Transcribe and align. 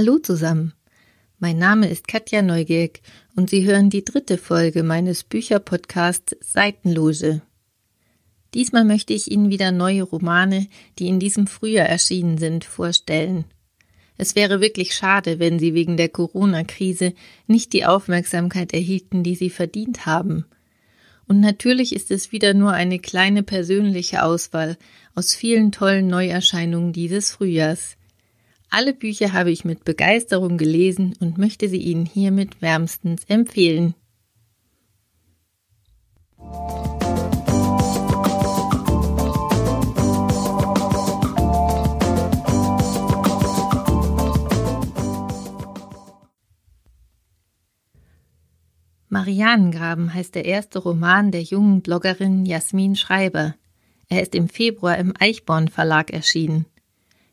Hallo 0.00 0.18
zusammen. 0.20 0.74
Mein 1.40 1.58
Name 1.58 1.88
ist 1.88 2.06
Katja 2.06 2.40
Neugierk 2.40 3.00
und 3.34 3.50
Sie 3.50 3.64
hören 3.66 3.90
die 3.90 4.04
dritte 4.04 4.38
Folge 4.38 4.84
meines 4.84 5.24
Bücherpodcasts 5.24 6.36
Seitenloge. 6.40 7.42
Diesmal 8.54 8.84
möchte 8.84 9.12
ich 9.12 9.28
Ihnen 9.28 9.50
wieder 9.50 9.72
neue 9.72 10.04
Romane, 10.04 10.68
die 11.00 11.08
in 11.08 11.18
diesem 11.18 11.48
Frühjahr 11.48 11.88
erschienen 11.88 12.38
sind, 12.38 12.64
vorstellen. 12.64 13.44
Es 14.16 14.36
wäre 14.36 14.60
wirklich 14.60 14.94
schade, 14.94 15.40
wenn 15.40 15.58
sie 15.58 15.74
wegen 15.74 15.96
der 15.96 16.10
Corona-Krise 16.10 17.12
nicht 17.48 17.72
die 17.72 17.84
Aufmerksamkeit 17.84 18.72
erhielten, 18.72 19.24
die 19.24 19.34
sie 19.34 19.50
verdient 19.50 20.06
haben. 20.06 20.44
Und 21.26 21.40
natürlich 21.40 21.92
ist 21.92 22.12
es 22.12 22.30
wieder 22.30 22.54
nur 22.54 22.70
eine 22.70 23.00
kleine 23.00 23.42
persönliche 23.42 24.22
Auswahl 24.22 24.78
aus 25.16 25.34
vielen 25.34 25.72
tollen 25.72 26.06
Neuerscheinungen 26.06 26.92
dieses 26.92 27.32
Frühjahrs. 27.32 27.97
Alle 28.70 28.92
Bücher 28.92 29.32
habe 29.32 29.50
ich 29.50 29.64
mit 29.64 29.84
Begeisterung 29.84 30.58
gelesen 30.58 31.14
und 31.20 31.38
möchte 31.38 31.68
sie 31.70 31.78
Ihnen 31.78 32.04
hiermit 32.04 32.60
wärmstens 32.60 33.24
empfehlen. 33.24 33.94
Marianengraben 49.10 50.12
heißt 50.12 50.34
der 50.34 50.44
erste 50.44 50.80
Roman 50.80 51.30
der 51.30 51.42
jungen 51.42 51.80
Bloggerin 51.80 52.44
Jasmin 52.44 52.94
Schreiber. 52.94 53.54
Er 54.10 54.20
ist 54.20 54.34
im 54.34 54.50
Februar 54.50 54.98
im 54.98 55.14
Eichborn 55.18 55.68
Verlag 55.68 56.10
erschienen. 56.10 56.66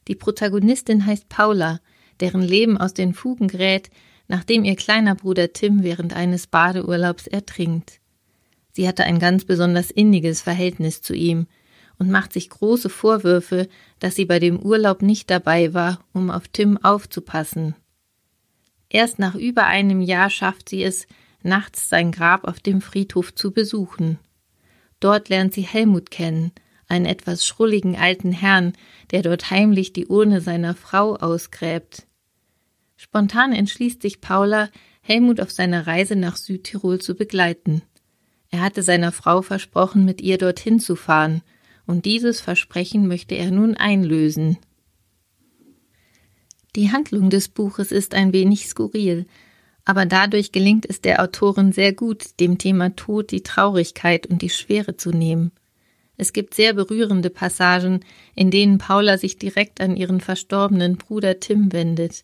Die 0.08 0.16
Protagonistin 0.16 1.06
heißt 1.06 1.30
Paula, 1.30 1.80
deren 2.20 2.42
Leben 2.42 2.78
aus 2.78 2.94
den 2.94 3.14
Fugen 3.14 3.48
gerät, 3.48 3.90
nachdem 4.28 4.64
ihr 4.64 4.76
kleiner 4.76 5.16
Bruder 5.16 5.54
Tim 5.54 5.84
während 5.84 6.16
eines 6.16 6.48
Badeurlaubs 6.48 7.28
ertrinkt. 7.28 8.00
Sie 8.72 8.88
hatte 8.88 9.04
ein 9.04 9.20
ganz 9.20 9.46
besonders 9.46 9.92
inniges 9.92 10.42
Verhältnis 10.42 11.02
zu 11.02 11.14
ihm 11.14 11.48
und 11.98 12.12
macht 12.12 12.34
sich 12.34 12.50
große 12.50 12.90
Vorwürfe, 12.90 13.70
dass 14.00 14.16
sie 14.16 14.26
bei 14.26 14.40
dem 14.40 14.60
Urlaub 14.60 15.02
nicht 15.02 15.30
dabei 15.30 15.74
war, 15.74 16.04
um 16.14 16.30
auf 16.30 16.48
Tim 16.50 16.78
aufzupassen. 16.78 17.76
Erst 18.90 19.20
nach 19.20 19.36
über 19.36 19.66
einem 19.66 20.02
Jahr 20.02 20.30
schafft 20.30 20.70
sie 20.70 20.84
es, 20.84 21.08
nachts 21.42 21.90
sein 21.90 22.12
Grab 22.12 22.44
auf 22.46 22.60
dem 22.60 22.82
Friedhof 22.82 23.34
zu 23.34 23.52
besuchen. 23.52 24.20
Dort 25.00 25.30
lernt 25.30 25.54
sie 25.54 25.62
Helmut 25.62 26.12
kennen, 26.12 26.52
einen 26.88 27.06
etwas 27.06 27.46
schrulligen 27.46 27.96
alten 27.96 28.32
Herrn, 28.32 28.74
der 29.12 29.22
dort 29.22 29.50
heimlich 29.50 29.94
die 29.94 30.08
Urne 30.08 30.42
seiner 30.42 30.76
Frau 30.76 31.16
ausgräbt. 31.16 32.06
Spontan 32.96 33.54
entschließt 33.54 34.02
sich 34.02 34.22
Paula, 34.22 34.70
Helmut 35.02 35.40
auf 35.40 35.52
seiner 35.52 35.86
Reise 35.86 36.16
nach 36.16 36.38
Südtirol 36.38 37.00
zu 37.00 37.16
begleiten. 37.16 37.82
Er 38.50 38.62
hatte 38.62 38.84
seiner 38.84 39.12
Frau 39.12 39.42
versprochen, 39.42 40.06
mit 40.06 40.22
ihr 40.22 40.38
dorthin 40.38 40.80
zu 40.80 40.96
fahren, 40.96 41.42
und 41.86 42.06
dieses 42.06 42.42
Versprechen 42.42 43.08
möchte 43.08 43.36
er 43.36 43.52
nun 43.52 43.76
einlösen. 43.76 44.58
Die 46.76 46.92
Handlung 46.92 47.30
des 47.30 47.48
Buches 47.48 47.92
ist 47.92 48.16
ein 48.16 48.34
wenig 48.34 48.68
skurril, 48.68 49.28
aber 49.86 50.06
dadurch 50.06 50.52
gelingt 50.52 50.86
es 50.88 51.00
der 51.00 51.22
Autorin 51.22 51.72
sehr 51.72 51.94
gut, 51.94 52.40
dem 52.40 52.58
Thema 52.58 52.96
Tod 52.96 53.32
die 53.32 53.44
Traurigkeit 53.44 54.26
und 54.26 54.42
die 54.42 54.50
Schwere 54.50 54.98
zu 54.98 55.12
nehmen. 55.12 55.52
Es 56.18 56.34
gibt 56.34 56.54
sehr 56.54 56.74
berührende 56.74 57.30
Passagen, 57.30 58.02
in 58.36 58.52
denen 58.52 58.78
Paula 58.78 59.18
sich 59.18 59.38
direkt 59.38 59.82
an 59.82 59.96
ihren 59.96 60.22
verstorbenen 60.22 60.98
Bruder 60.98 61.40
Tim 61.40 61.74
wendet. 61.74 62.24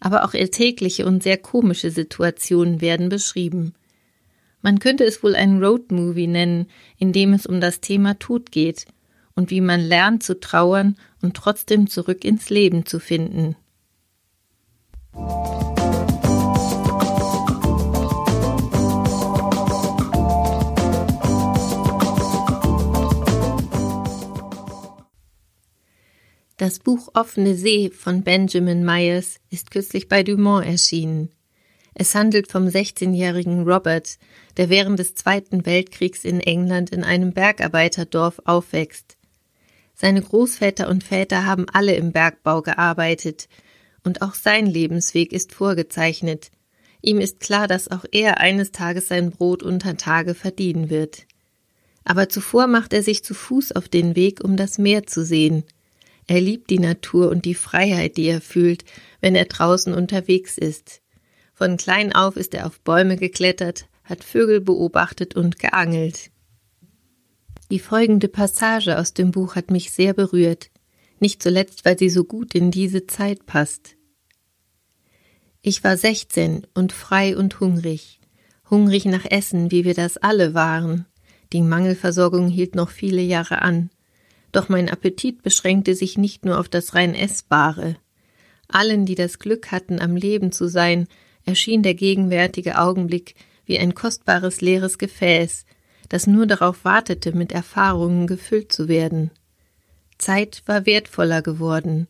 Aber 0.00 0.24
auch 0.24 0.34
alltägliche 0.34 1.06
und 1.06 1.22
sehr 1.22 1.38
komische 1.38 1.90
Situationen 1.90 2.80
werden 2.80 3.08
beschrieben. 3.08 3.74
Man 4.62 4.80
könnte 4.80 5.04
es 5.04 5.22
wohl 5.22 5.34
einen 5.34 5.62
Roadmovie 5.62 6.26
nennen, 6.26 6.66
in 6.98 7.12
dem 7.12 7.32
es 7.32 7.46
um 7.46 7.60
das 7.60 7.80
Thema 7.80 8.18
Tod 8.18 8.50
geht 8.50 8.86
und 9.34 9.50
wie 9.50 9.60
man 9.60 9.80
lernt 9.80 10.22
zu 10.24 10.40
trauern 10.40 10.96
und 11.22 11.36
trotzdem 11.36 11.88
zurück 11.88 12.24
ins 12.24 12.50
Leben 12.50 12.86
zu 12.86 12.98
finden. 12.98 13.54
Das 26.58 26.80
Buch 26.80 27.10
Offene 27.14 27.54
See 27.54 27.88
von 27.88 28.24
Benjamin 28.24 28.84
Myers 28.84 29.36
ist 29.48 29.70
kürzlich 29.70 30.08
bei 30.08 30.24
Dumont 30.24 30.66
erschienen. 30.66 31.30
Es 31.94 32.16
handelt 32.16 32.50
vom 32.50 32.66
16-jährigen 32.66 33.62
Robert, 33.62 34.18
der 34.56 34.68
während 34.68 34.98
des 34.98 35.14
Zweiten 35.14 35.66
Weltkriegs 35.66 36.24
in 36.24 36.40
England 36.40 36.90
in 36.90 37.04
einem 37.04 37.32
Bergarbeiterdorf 37.32 38.40
aufwächst. 38.44 39.16
Seine 39.94 40.20
Großväter 40.20 40.88
und 40.88 41.04
Väter 41.04 41.46
haben 41.46 41.66
alle 41.72 41.94
im 41.94 42.10
Bergbau 42.10 42.60
gearbeitet, 42.62 43.48
und 44.02 44.20
auch 44.22 44.34
sein 44.34 44.66
Lebensweg 44.66 45.32
ist 45.32 45.54
vorgezeichnet. 45.54 46.50
Ihm 47.02 47.20
ist 47.20 47.38
klar, 47.38 47.68
dass 47.68 47.88
auch 47.88 48.04
er 48.10 48.40
eines 48.40 48.72
Tages 48.72 49.06
sein 49.06 49.30
Brot 49.30 49.62
unter 49.62 49.96
Tage 49.96 50.34
verdienen 50.34 50.90
wird. 50.90 51.24
Aber 52.02 52.28
zuvor 52.28 52.66
macht 52.66 52.92
er 52.94 53.04
sich 53.04 53.22
zu 53.22 53.34
Fuß 53.34 53.70
auf 53.76 53.88
den 53.88 54.16
Weg, 54.16 54.42
um 54.42 54.56
das 54.56 54.78
Meer 54.78 55.06
zu 55.06 55.24
sehen– 55.24 55.62
er 56.28 56.40
liebt 56.40 56.70
die 56.70 56.78
Natur 56.78 57.30
und 57.30 57.44
die 57.46 57.54
Freiheit, 57.54 58.16
die 58.16 58.26
er 58.26 58.40
fühlt, 58.40 58.84
wenn 59.20 59.34
er 59.34 59.46
draußen 59.46 59.94
unterwegs 59.94 60.58
ist. 60.58 61.00
Von 61.54 61.76
klein 61.76 62.14
auf 62.14 62.36
ist 62.36 62.54
er 62.54 62.66
auf 62.66 62.80
Bäume 62.80 63.16
geklettert, 63.16 63.88
hat 64.04 64.22
Vögel 64.22 64.60
beobachtet 64.60 65.34
und 65.34 65.58
geangelt. 65.58 66.30
Die 67.70 67.78
folgende 67.78 68.28
Passage 68.28 68.98
aus 68.98 69.14
dem 69.14 69.30
Buch 69.30 69.56
hat 69.56 69.70
mich 69.70 69.90
sehr 69.90 70.14
berührt, 70.14 70.70
nicht 71.18 71.42
zuletzt, 71.42 71.84
weil 71.84 71.98
sie 71.98 72.10
so 72.10 72.24
gut 72.24 72.54
in 72.54 72.70
diese 72.70 73.06
Zeit 73.06 73.46
passt. 73.46 73.96
Ich 75.62 75.82
war 75.82 75.96
sechzehn 75.96 76.66
und 76.74 76.92
frei 76.92 77.36
und 77.36 77.58
hungrig, 77.58 78.20
hungrig 78.70 79.06
nach 79.06 79.24
Essen, 79.24 79.70
wie 79.70 79.84
wir 79.84 79.94
das 79.94 80.18
alle 80.18 80.54
waren. 80.54 81.06
Die 81.52 81.62
Mangelversorgung 81.62 82.48
hielt 82.48 82.74
noch 82.74 82.90
viele 82.90 83.22
Jahre 83.22 83.62
an. 83.62 83.90
Doch 84.58 84.68
mein 84.68 84.88
Appetit 84.88 85.42
beschränkte 85.42 85.94
sich 85.94 86.18
nicht 86.18 86.44
nur 86.44 86.58
auf 86.58 86.68
das 86.68 86.96
rein 86.96 87.14
Essbare. 87.14 87.94
Allen, 88.66 89.06
die 89.06 89.14
das 89.14 89.38
Glück 89.38 89.70
hatten, 89.70 90.00
am 90.00 90.16
Leben 90.16 90.50
zu 90.50 90.66
sein, 90.66 91.06
erschien 91.44 91.84
der 91.84 91.94
gegenwärtige 91.94 92.80
Augenblick 92.80 93.36
wie 93.66 93.78
ein 93.78 93.94
kostbares 93.94 94.60
leeres 94.60 94.98
Gefäß, 94.98 95.64
das 96.08 96.26
nur 96.26 96.44
darauf 96.44 96.84
wartete, 96.84 97.30
mit 97.30 97.52
Erfahrungen 97.52 98.26
gefüllt 98.26 98.72
zu 98.72 98.88
werden. 98.88 99.30
Zeit 100.18 100.64
war 100.66 100.86
wertvoller 100.86 101.40
geworden. 101.40 102.08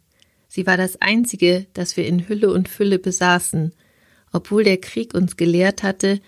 Sie 0.48 0.66
war 0.66 0.78
das 0.78 1.02
einzige, 1.02 1.66
das 1.74 1.98
wir 1.98 2.06
in 2.06 2.30
Hülle 2.30 2.50
und 2.50 2.70
Fülle 2.70 2.98
besaßen, 2.98 3.74
obwohl 4.32 4.64
der 4.64 4.78
Krieg 4.78 5.12
uns 5.12 5.36
gelehrt 5.36 5.82
hatte, 5.82 6.18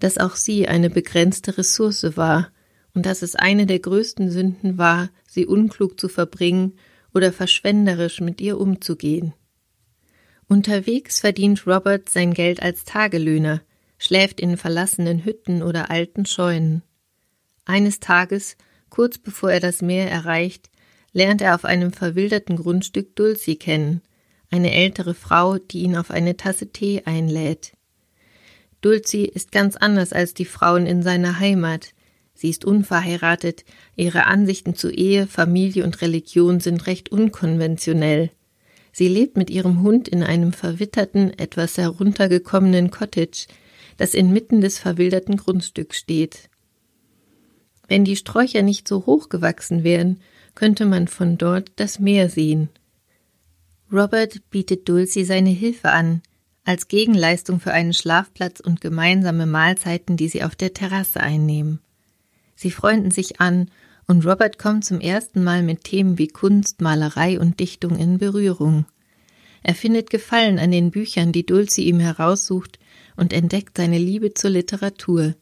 dass 0.00 0.16
auch 0.16 0.36
sie 0.36 0.68
eine 0.68 0.88
begrenzte 0.88 1.58
Ressource 1.58 2.16
war 2.16 2.50
und 2.96 3.04
dass 3.04 3.20
es 3.20 3.36
eine 3.36 3.66
der 3.66 3.78
größten 3.78 4.30
Sünden 4.30 4.78
war, 4.78 5.10
sie 5.28 5.44
unklug 5.44 6.00
zu 6.00 6.08
verbringen 6.08 6.78
oder 7.12 7.30
verschwenderisch 7.30 8.22
mit 8.22 8.40
ihr 8.40 8.58
umzugehen. 8.58 9.34
Unterwegs 10.48 11.20
verdient 11.20 11.66
Robert 11.66 12.08
sein 12.08 12.32
Geld 12.32 12.62
als 12.62 12.84
Tagelöhner, 12.84 13.60
schläft 13.98 14.40
in 14.40 14.56
verlassenen 14.56 15.26
Hütten 15.26 15.62
oder 15.62 15.90
alten 15.90 16.24
Scheunen. 16.24 16.82
Eines 17.66 18.00
Tages, 18.00 18.56
kurz 18.88 19.18
bevor 19.18 19.52
er 19.52 19.60
das 19.60 19.82
Meer 19.82 20.10
erreicht, 20.10 20.70
lernt 21.12 21.42
er 21.42 21.54
auf 21.54 21.66
einem 21.66 21.92
verwilderten 21.92 22.56
Grundstück 22.56 23.14
Dulcie 23.14 23.56
kennen, 23.56 24.00
eine 24.50 24.72
ältere 24.72 25.12
Frau, 25.12 25.58
die 25.58 25.80
ihn 25.80 25.96
auf 25.96 26.10
eine 26.10 26.38
Tasse 26.38 26.72
Tee 26.72 27.02
einlädt. 27.04 27.74
Dulcie 28.80 29.26
ist 29.26 29.52
ganz 29.52 29.76
anders 29.76 30.14
als 30.14 30.32
die 30.32 30.44
Frauen 30.46 30.86
in 30.86 31.02
seiner 31.02 31.38
Heimat, 31.38 31.92
Sie 32.36 32.50
ist 32.50 32.66
unverheiratet, 32.66 33.64
ihre 33.96 34.26
Ansichten 34.26 34.74
zu 34.74 34.90
Ehe, 34.90 35.26
Familie 35.26 35.84
und 35.84 36.02
Religion 36.02 36.60
sind 36.60 36.86
recht 36.86 37.10
unkonventionell. 37.10 38.30
Sie 38.92 39.08
lebt 39.08 39.38
mit 39.38 39.50
ihrem 39.50 39.82
Hund 39.82 40.06
in 40.06 40.22
einem 40.22 40.52
verwitterten, 40.52 41.36
etwas 41.38 41.78
heruntergekommenen 41.78 42.90
Cottage, 42.90 43.46
das 43.96 44.12
inmitten 44.12 44.60
des 44.60 44.78
verwilderten 44.78 45.38
Grundstücks 45.38 45.96
steht. 45.96 46.50
Wenn 47.88 48.04
die 48.04 48.16
Sträucher 48.16 48.62
nicht 48.62 48.86
so 48.86 49.06
hoch 49.06 49.30
gewachsen 49.30 49.82
wären, 49.82 50.20
könnte 50.54 50.84
man 50.84 51.08
von 51.08 51.38
dort 51.38 51.72
das 51.76 51.98
Meer 51.98 52.28
sehen. 52.28 52.68
Robert 53.90 54.50
bietet 54.50 54.88
Dulcie 54.88 55.24
seine 55.24 55.50
Hilfe 55.50 55.90
an, 55.90 56.20
als 56.64 56.88
Gegenleistung 56.88 57.60
für 57.60 57.72
einen 57.72 57.94
Schlafplatz 57.94 58.60
und 58.60 58.80
gemeinsame 58.80 59.46
Mahlzeiten, 59.46 60.16
die 60.16 60.28
sie 60.28 60.42
auf 60.42 60.56
der 60.56 60.74
Terrasse 60.74 61.20
einnehmen. 61.20 61.80
Sie 62.56 62.70
freunden 62.70 63.12
sich 63.12 63.40
an, 63.40 63.70
und 64.08 64.24
Robert 64.24 64.58
kommt 64.58 64.84
zum 64.84 65.00
ersten 65.00 65.44
Mal 65.44 65.62
mit 65.62 65.84
Themen 65.84 66.18
wie 66.18 66.28
Kunst, 66.28 66.80
Malerei 66.80 67.38
und 67.38 67.60
Dichtung 67.60 67.96
in 67.96 68.18
Berührung. 68.18 68.86
Er 69.62 69.74
findet 69.74 70.10
Gefallen 70.10 70.58
an 70.58 70.70
den 70.70 70.90
Büchern, 70.90 71.32
die 71.32 71.44
Dulcie 71.44 71.84
ihm 71.84 72.00
heraussucht, 72.00 72.78
und 73.16 73.32
entdeckt 73.32 73.76
seine 73.76 73.98
Liebe 73.98 74.32
zur 74.32 74.50
Literatur. 74.50 75.34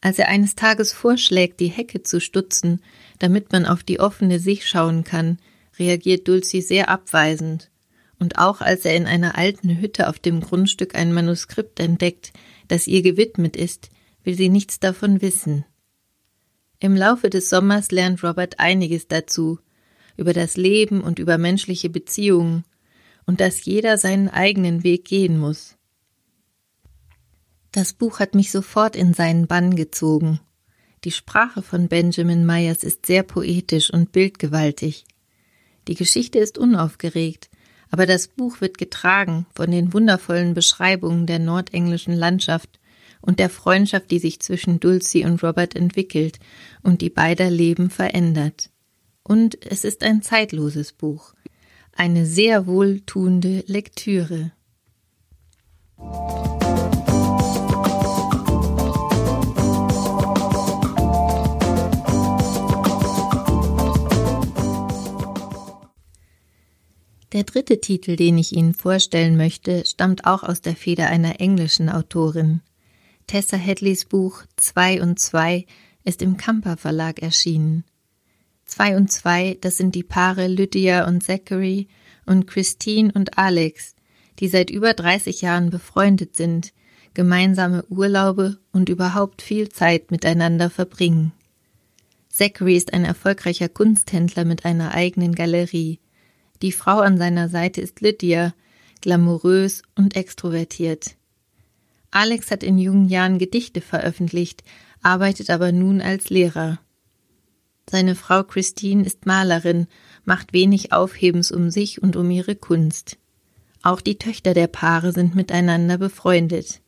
Als 0.00 0.18
er 0.18 0.28
eines 0.28 0.54
Tages 0.54 0.92
vorschlägt, 0.92 1.60
die 1.60 1.68
Hecke 1.68 2.02
zu 2.02 2.20
stutzen, 2.20 2.80
damit 3.18 3.52
man 3.52 3.66
auf 3.66 3.82
die 3.82 4.00
offene 4.00 4.38
See 4.38 4.60
schauen 4.62 5.04
kann, 5.04 5.38
reagiert 5.78 6.28
Dulcie 6.28 6.62
sehr 6.62 6.88
abweisend. 6.88 7.70
Und 8.18 8.38
auch 8.38 8.60
als 8.62 8.84
er 8.84 8.96
in 8.96 9.06
einer 9.06 9.36
alten 9.36 9.80
Hütte 9.80 10.08
auf 10.08 10.18
dem 10.18 10.40
Grundstück 10.40 10.94
ein 10.94 11.12
Manuskript 11.12 11.80
entdeckt, 11.80 12.32
das 12.68 12.86
ihr 12.86 13.02
gewidmet 13.02 13.56
ist, 13.56 13.90
will 14.24 14.34
sie 14.34 14.48
nichts 14.48 14.80
davon 14.80 15.20
wissen. 15.20 15.64
Im 16.78 16.94
Laufe 16.94 17.30
des 17.30 17.48
Sommers 17.48 17.90
lernt 17.90 18.22
Robert 18.22 18.60
einiges 18.60 19.08
dazu, 19.08 19.58
über 20.16 20.32
das 20.32 20.56
Leben 20.56 21.00
und 21.00 21.18
über 21.18 21.38
menschliche 21.38 21.90
Beziehungen, 21.90 22.64
und 23.26 23.40
dass 23.40 23.64
jeder 23.64 23.98
seinen 23.98 24.28
eigenen 24.28 24.84
Weg 24.84 25.04
gehen 25.04 25.38
muss. 25.38 25.76
Das 27.72 27.92
Buch 27.92 28.20
hat 28.20 28.34
mich 28.34 28.52
sofort 28.52 28.96
in 28.96 29.14
seinen 29.14 29.46
Bann 29.46 29.74
gezogen. 29.74 30.40
Die 31.04 31.10
Sprache 31.10 31.62
von 31.62 31.88
Benjamin 31.88 32.46
Myers 32.46 32.84
ist 32.84 33.04
sehr 33.04 33.22
poetisch 33.22 33.90
und 33.90 34.12
bildgewaltig. 34.12 35.04
Die 35.88 35.94
Geschichte 35.94 36.38
ist 36.38 36.56
unaufgeregt, 36.56 37.50
aber 37.90 38.06
das 38.06 38.28
Buch 38.28 38.60
wird 38.60 38.78
getragen 38.78 39.46
von 39.54 39.70
den 39.70 39.92
wundervollen 39.92 40.54
Beschreibungen 40.54 41.26
der 41.26 41.38
nordenglischen 41.38 42.14
Landschaft 42.14 42.80
und 43.26 43.40
der 43.40 43.50
Freundschaft, 43.50 44.10
die 44.10 44.20
sich 44.20 44.40
zwischen 44.40 44.80
Dulcie 44.80 45.24
und 45.24 45.42
Robert 45.42 45.74
entwickelt 45.76 46.38
und 46.82 47.02
die 47.02 47.10
beider 47.10 47.50
Leben 47.50 47.90
verändert. 47.90 48.70
Und 49.22 49.58
es 49.66 49.84
ist 49.84 50.02
ein 50.04 50.22
zeitloses 50.22 50.92
Buch, 50.92 51.34
eine 51.92 52.24
sehr 52.24 52.66
wohltuende 52.66 53.64
Lektüre. 53.66 54.52
Der 67.32 67.42
dritte 67.44 67.80
Titel, 67.80 68.14
den 68.16 68.38
ich 68.38 68.52
Ihnen 68.52 68.72
vorstellen 68.72 69.36
möchte, 69.36 69.84
stammt 69.84 70.26
auch 70.26 70.44
aus 70.44 70.60
der 70.60 70.76
Feder 70.76 71.08
einer 71.08 71.40
englischen 71.40 71.90
Autorin. 71.90 72.62
Tessa 73.26 73.56
Hadleys 73.56 74.04
Buch 74.04 74.44
Zwei 74.56 75.02
und 75.02 75.18
Zwei 75.18 75.66
ist 76.04 76.22
im 76.22 76.36
Kamper 76.36 76.76
Verlag 76.76 77.20
erschienen. 77.20 77.84
Zwei 78.64 78.96
und 78.96 79.10
Zwei, 79.10 79.58
das 79.60 79.76
sind 79.76 79.96
die 79.96 80.04
Paare 80.04 80.46
Lydia 80.46 81.08
und 81.08 81.24
Zachary 81.24 81.88
und 82.24 82.46
Christine 82.46 83.10
und 83.12 83.36
Alex, 83.36 83.96
die 84.38 84.46
seit 84.46 84.70
über 84.70 84.94
30 84.94 85.40
Jahren 85.40 85.70
befreundet 85.70 86.36
sind, 86.36 86.72
gemeinsame 87.14 87.84
Urlaube 87.88 88.58
und 88.72 88.88
überhaupt 88.88 89.42
viel 89.42 89.70
Zeit 89.70 90.12
miteinander 90.12 90.70
verbringen. 90.70 91.32
Zachary 92.28 92.76
ist 92.76 92.92
ein 92.92 93.04
erfolgreicher 93.04 93.68
Kunsthändler 93.68 94.44
mit 94.44 94.64
einer 94.64 94.94
eigenen 94.94 95.34
Galerie. 95.34 95.98
Die 96.62 96.72
Frau 96.72 97.00
an 97.00 97.18
seiner 97.18 97.48
Seite 97.48 97.80
ist 97.80 98.00
Lydia, 98.00 98.54
glamourös 99.00 99.82
und 99.96 100.14
extrovertiert. 100.14 101.15
Alex 102.10 102.50
hat 102.50 102.62
in 102.62 102.78
jungen 102.78 103.08
Jahren 103.08 103.38
Gedichte 103.38 103.80
veröffentlicht, 103.80 104.62
arbeitet 105.02 105.50
aber 105.50 105.72
nun 105.72 106.00
als 106.00 106.30
Lehrer. 106.30 106.78
Seine 107.88 108.14
Frau 108.14 108.42
Christine 108.42 109.04
ist 109.04 109.26
Malerin, 109.26 109.86
macht 110.24 110.52
wenig 110.52 110.92
Aufhebens 110.92 111.52
um 111.52 111.70
sich 111.70 112.02
und 112.02 112.16
um 112.16 112.30
ihre 112.30 112.56
Kunst. 112.56 113.16
Auch 113.82 114.00
die 114.00 114.18
Töchter 114.18 114.54
der 114.54 114.66
Paare 114.66 115.12
sind 115.12 115.36
miteinander 115.36 115.96
befreundet. 115.96 116.80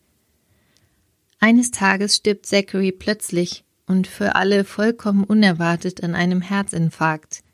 Eines 1.38 1.70
Tages 1.70 2.16
stirbt 2.16 2.46
Zachary 2.46 2.90
plötzlich 2.90 3.64
und 3.86 4.08
für 4.08 4.34
alle 4.34 4.64
vollkommen 4.64 5.22
unerwartet 5.22 6.02
an 6.02 6.16
einem 6.16 6.40
Herzinfarkt. 6.40 7.44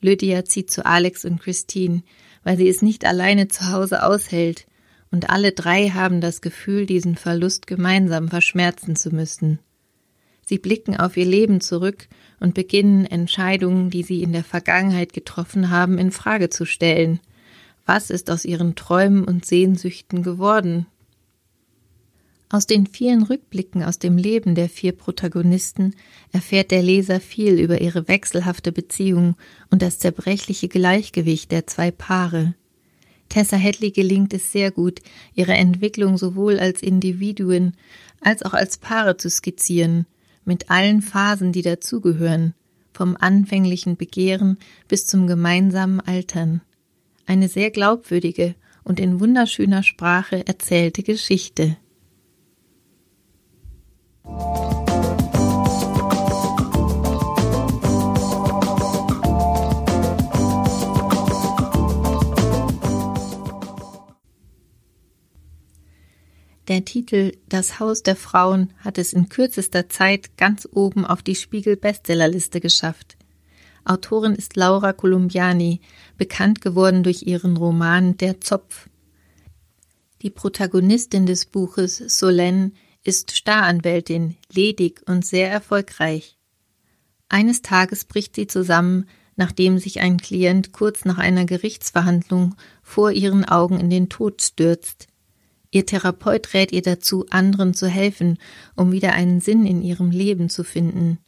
Lydia 0.00 0.44
zieht 0.44 0.70
zu 0.70 0.84
Alex 0.84 1.24
und 1.24 1.40
Christine, 1.40 2.02
weil 2.42 2.56
sie 2.56 2.68
es 2.68 2.82
nicht 2.82 3.04
alleine 3.04 3.46
zu 3.46 3.70
Hause 3.70 4.04
aushält, 4.04 4.66
und 5.14 5.30
alle 5.30 5.52
drei 5.52 5.90
haben 5.90 6.20
das 6.20 6.40
Gefühl, 6.40 6.86
diesen 6.86 7.14
Verlust 7.14 7.68
gemeinsam 7.68 8.26
verschmerzen 8.26 8.96
zu 8.96 9.14
müssen. 9.14 9.60
Sie 10.44 10.58
blicken 10.58 10.96
auf 10.96 11.16
ihr 11.16 11.24
Leben 11.24 11.60
zurück 11.60 12.08
und 12.40 12.54
beginnen 12.54 13.06
Entscheidungen, 13.06 13.90
die 13.90 14.02
sie 14.02 14.24
in 14.24 14.32
der 14.32 14.42
Vergangenheit 14.42 15.12
getroffen 15.12 15.70
haben, 15.70 15.98
in 15.98 16.10
Frage 16.10 16.50
zu 16.50 16.64
stellen. 16.64 17.20
Was 17.86 18.10
ist 18.10 18.28
aus 18.28 18.44
ihren 18.44 18.74
Träumen 18.74 19.22
und 19.22 19.46
Sehnsüchten 19.46 20.24
geworden? 20.24 20.86
Aus 22.48 22.66
den 22.66 22.88
vielen 22.88 23.22
Rückblicken 23.22 23.84
aus 23.84 24.00
dem 24.00 24.18
Leben 24.18 24.56
der 24.56 24.68
vier 24.68 24.90
Protagonisten 24.90 25.94
erfährt 26.32 26.72
der 26.72 26.82
Leser 26.82 27.20
viel 27.20 27.60
über 27.60 27.80
ihre 27.80 28.08
wechselhafte 28.08 28.72
Beziehung 28.72 29.36
und 29.70 29.80
das 29.80 30.00
zerbrechliche 30.00 30.66
Gleichgewicht 30.66 31.52
der 31.52 31.68
zwei 31.68 31.92
Paare. 31.92 32.54
Tessa 33.34 33.58
Hadley 33.58 33.90
gelingt 33.90 34.32
es 34.32 34.52
sehr 34.52 34.70
gut, 34.70 35.00
ihre 35.34 35.54
Entwicklung 35.54 36.18
sowohl 36.18 36.60
als 36.60 36.82
Individuen 36.82 37.74
als 38.20 38.44
auch 38.44 38.54
als 38.54 38.78
Paare 38.78 39.16
zu 39.16 39.28
skizzieren, 39.28 40.06
mit 40.44 40.70
allen 40.70 41.02
Phasen, 41.02 41.50
die 41.50 41.62
dazugehören, 41.62 42.54
vom 42.92 43.16
anfänglichen 43.18 43.96
Begehren 43.96 44.56
bis 44.86 45.08
zum 45.08 45.26
gemeinsamen 45.26 45.98
Altern. 45.98 46.60
Eine 47.26 47.48
sehr 47.48 47.72
glaubwürdige 47.72 48.54
und 48.84 49.00
in 49.00 49.18
wunderschöner 49.18 49.82
Sprache 49.82 50.46
erzählte 50.46 51.02
Geschichte. 51.02 51.76
Der 66.68 66.84
Titel 66.86 67.32
Das 67.46 67.78
Haus 67.78 68.02
der 68.02 68.16
Frauen 68.16 68.72
hat 68.78 68.96
es 68.96 69.12
in 69.12 69.28
kürzester 69.28 69.90
Zeit 69.90 70.38
ganz 70.38 70.66
oben 70.72 71.04
auf 71.04 71.22
die 71.22 71.34
Spiegel 71.34 71.76
Bestsellerliste 71.76 72.60
geschafft. 72.60 73.18
Autorin 73.84 74.34
ist 74.34 74.56
Laura 74.56 74.94
Columbiani, 74.94 75.82
bekannt 76.16 76.62
geworden 76.62 77.02
durch 77.02 77.24
ihren 77.24 77.58
Roman 77.58 78.16
Der 78.16 78.40
Zopf. 78.40 78.88
Die 80.22 80.30
Protagonistin 80.30 81.26
des 81.26 81.44
Buches, 81.44 82.00
Solène, 82.00 82.72
ist 83.02 83.36
Staranwältin, 83.36 84.36
ledig 84.50 85.02
und 85.06 85.26
sehr 85.26 85.50
erfolgreich. 85.50 86.38
Eines 87.28 87.60
Tages 87.60 88.06
bricht 88.06 88.36
sie 88.36 88.46
zusammen, 88.46 89.06
nachdem 89.36 89.78
sich 89.78 90.00
ein 90.00 90.16
Klient 90.16 90.72
kurz 90.72 91.04
nach 91.04 91.18
einer 91.18 91.44
Gerichtsverhandlung 91.44 92.54
vor 92.82 93.10
ihren 93.10 93.44
Augen 93.44 93.78
in 93.78 93.90
den 93.90 94.08
Tod 94.08 94.40
stürzt. 94.40 95.08
Ihr 95.74 95.86
Therapeut 95.86 96.54
rät 96.54 96.70
ihr 96.70 96.82
dazu, 96.82 97.26
anderen 97.30 97.74
zu 97.74 97.88
helfen, 97.88 98.38
um 98.76 98.92
wieder 98.92 99.12
einen 99.12 99.40
Sinn 99.40 99.66
in 99.66 99.82
ihrem 99.82 100.12
Leben 100.12 100.48
zu 100.48 100.62
finden. 100.62 101.18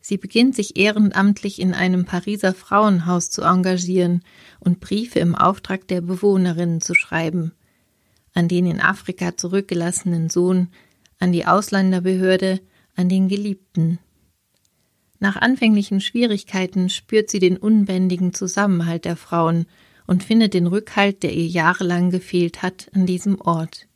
Sie 0.00 0.16
beginnt 0.16 0.56
sich 0.56 0.76
ehrenamtlich 0.76 1.60
in 1.60 1.72
einem 1.72 2.04
Pariser 2.04 2.52
Frauenhaus 2.52 3.30
zu 3.30 3.42
engagieren 3.42 4.24
und 4.58 4.80
Briefe 4.80 5.20
im 5.20 5.36
Auftrag 5.36 5.86
der 5.86 6.00
Bewohnerinnen 6.00 6.80
zu 6.80 6.94
schreiben. 6.94 7.52
An 8.34 8.48
den 8.48 8.66
in 8.66 8.80
Afrika 8.80 9.36
zurückgelassenen 9.36 10.30
Sohn, 10.30 10.70
an 11.20 11.30
die 11.30 11.46
Ausländerbehörde, 11.46 12.58
an 12.96 13.08
den 13.08 13.28
Geliebten. 13.28 14.00
Nach 15.20 15.36
anfänglichen 15.36 16.00
Schwierigkeiten 16.00 16.88
spürt 16.88 17.30
sie 17.30 17.38
den 17.38 17.56
unbändigen 17.56 18.34
Zusammenhalt 18.34 19.04
der 19.04 19.16
Frauen 19.16 19.66
und 20.10 20.24
findet 20.24 20.54
den 20.54 20.66
Rückhalt, 20.66 21.22
der 21.22 21.32
ihr 21.32 21.46
jahrelang 21.46 22.10
gefehlt 22.10 22.62
hat, 22.62 22.90
an 22.94 23.06
diesem 23.06 23.40
Ort. 23.40 23.86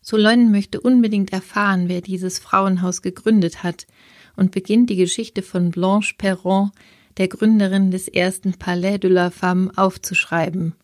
Solon 0.00 0.50
möchte 0.50 0.80
unbedingt 0.80 1.30
erfahren, 1.30 1.90
wer 1.90 2.00
dieses 2.00 2.38
Frauenhaus 2.38 3.02
gegründet 3.02 3.62
hat 3.62 3.86
und 4.34 4.50
beginnt 4.50 4.88
die 4.88 4.96
Geschichte 4.96 5.42
von 5.42 5.72
Blanche 5.72 6.14
Perron, 6.16 6.70
der 7.18 7.28
Gründerin 7.28 7.90
des 7.90 8.08
ersten 8.08 8.54
Palais 8.54 8.96
de 8.96 9.10
la 9.10 9.28
Femme, 9.28 9.70
aufzuschreiben. 9.76 10.74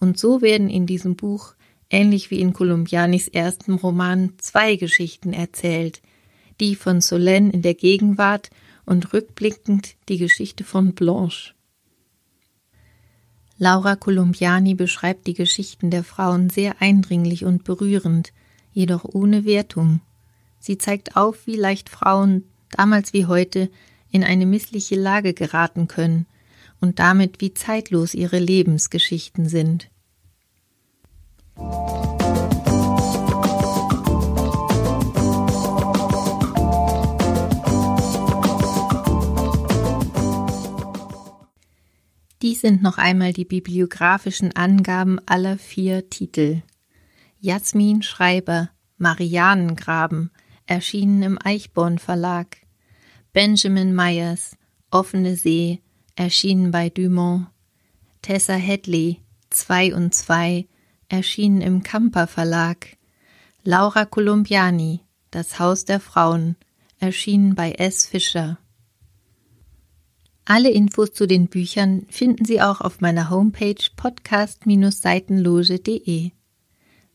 Und 0.00 0.18
so 0.18 0.42
werden 0.42 0.68
in 0.68 0.84
diesem 0.84 1.16
Buch 1.16 1.54
ähnlich 1.88 2.30
wie 2.30 2.40
in 2.40 2.52
Columbianis 2.52 3.26
ersten 3.26 3.72
Roman, 3.76 4.34
zwei 4.36 4.76
Geschichten 4.76 5.32
erzählt, 5.32 6.02
die 6.60 6.76
von 6.76 7.00
Solène 7.00 7.54
in 7.54 7.62
der 7.62 7.74
Gegenwart 7.74 8.50
und 8.84 9.14
rückblickend 9.14 9.94
die 10.10 10.18
Geschichte 10.18 10.62
von 10.62 10.92
Blanche. 10.92 11.55
Laura 13.58 13.96
Columbiani 13.96 14.74
beschreibt 14.74 15.26
die 15.26 15.34
Geschichten 15.34 15.90
der 15.90 16.04
Frauen 16.04 16.50
sehr 16.50 16.80
eindringlich 16.80 17.44
und 17.44 17.64
berührend, 17.64 18.32
jedoch 18.72 19.04
ohne 19.04 19.46
Wertung. 19.46 20.00
Sie 20.58 20.76
zeigt 20.76 21.16
auf, 21.16 21.46
wie 21.46 21.56
leicht 21.56 21.88
Frauen, 21.88 22.44
damals 22.70 23.12
wie 23.14 23.26
heute, 23.26 23.70
in 24.10 24.24
eine 24.24 24.46
missliche 24.46 24.96
Lage 24.96 25.32
geraten 25.32 25.88
können 25.88 26.26
und 26.80 26.98
damit 26.98 27.40
wie 27.40 27.54
zeitlos 27.54 28.12
ihre 28.12 28.38
Lebensgeschichten 28.38 29.48
sind. 29.48 29.88
Dies 42.46 42.60
sind 42.60 42.80
noch 42.80 42.96
einmal 42.96 43.32
die 43.32 43.44
bibliografischen 43.44 44.54
Angaben 44.54 45.18
aller 45.26 45.58
vier 45.58 46.10
Titel. 46.10 46.62
Jasmin 47.40 48.04
Schreiber, 48.04 48.70
Marianengraben, 48.98 50.30
erschienen 50.64 51.24
im 51.24 51.38
Eichborn 51.42 51.98
Verlag. 51.98 52.58
Benjamin 53.32 53.92
Myers, 53.92 54.56
Offene 54.92 55.34
See, 55.34 55.82
erschienen 56.14 56.70
bei 56.70 56.88
Dumont. 56.88 57.48
Tessa 58.22 58.54
Hedley, 58.54 59.22
Zwei 59.50 59.92
und 59.92 60.14
Zwei, 60.14 60.68
erschienen 61.08 61.62
im 61.62 61.82
Kamper 61.82 62.28
Verlag. 62.28 62.96
Laura 63.64 64.04
Columbiani, 64.04 65.00
Das 65.32 65.58
Haus 65.58 65.84
der 65.84 65.98
Frauen, 65.98 66.54
erschienen 67.00 67.56
bei 67.56 67.72
S. 67.72 68.06
Fischer. 68.06 68.60
Alle 70.48 70.70
Infos 70.70 71.12
zu 71.12 71.26
den 71.26 71.48
Büchern 71.48 72.06
finden 72.08 72.44
Sie 72.44 72.62
auch 72.62 72.80
auf 72.80 73.00
meiner 73.00 73.30
Homepage 73.30 73.82
podcast-seitenloge.de. 73.96 76.30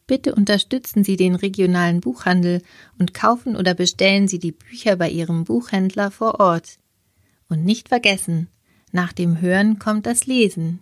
Bitte 0.06 0.36
unterstützen 0.36 1.06
Sie 1.06 1.16
den 1.16 1.36
regionalen 1.36 2.02
Buchhandel 2.02 2.62
und 3.00 3.14
kaufen 3.14 3.56
oder 3.56 3.74
bestellen 3.74 4.28
Sie 4.28 4.40
die 4.40 4.52
Bücher 4.52 4.98
bei 4.98 5.10
Ihrem 5.10 5.46
Buchhändler 5.46 6.12
vor 6.12 6.42
Ort. 6.42 6.78
Und 7.48 7.64
nicht 7.64 7.88
vergessen, 7.88 8.50
nach 8.92 9.14
dem 9.14 9.40
Hören 9.40 9.80
kommt 9.80 10.08
das 10.08 10.26
Lesen. 10.26 10.82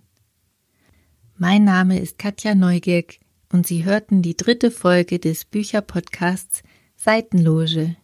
Mein 1.38 1.64
Name 1.64 2.00
ist 2.00 2.18
Katja 2.18 2.56
Neugierk 2.56 3.20
und 3.54 3.68
Sie 3.68 3.86
hörten 3.86 4.24
die 4.24 4.36
dritte 4.36 4.72
Folge 4.72 5.20
des 5.20 5.46
Bücherpodcasts 5.46 6.64
Seitenloge. 6.96 7.96